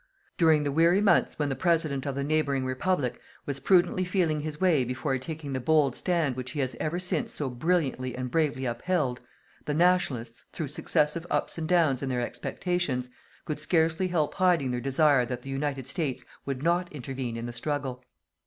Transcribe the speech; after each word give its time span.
During 0.35 0.63
the 0.63 0.71
weary 0.71 0.99
months 0.99 1.37
when 1.37 1.49
the 1.49 1.55
President 1.55 2.07
of 2.07 2.15
the 2.15 2.23
neighbouring 2.23 2.65
Republic 2.65 3.21
was 3.45 3.59
prudently 3.59 4.03
feeling 4.03 4.39
his 4.39 4.59
way 4.59 4.83
before 4.83 5.15
taking 5.19 5.53
the 5.53 5.59
bold 5.59 5.95
stand 5.95 6.35
which 6.35 6.53
he 6.53 6.59
has 6.59 6.75
ever 6.79 6.97
since 6.97 7.31
so 7.33 7.51
brilliantly 7.51 8.15
and 8.15 8.31
bravely 8.31 8.65
upheld, 8.65 9.19
the 9.65 9.75
"Nationalists", 9.75 10.45
through 10.51 10.69
successive 10.69 11.27
ups 11.29 11.59
and 11.59 11.67
downs 11.69 12.01
in 12.01 12.09
their 12.09 12.21
expectations, 12.21 13.09
could 13.45 13.59
scarcely 13.59 14.07
help 14.07 14.33
hiding 14.33 14.71
their 14.71 14.81
desire 14.81 15.23
that 15.23 15.43
the 15.43 15.51
United 15.51 15.85
States 15.85 16.25
would 16.47 16.63
not 16.63 16.91
intervene 16.91 17.37
in 17.37 17.45
the 17.45 17.53
struggle. 17.53 18.03